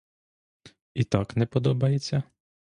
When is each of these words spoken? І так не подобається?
І 0.93 1.03
так 1.05 1.35
не 1.37 1.45
подобається? 1.45 2.23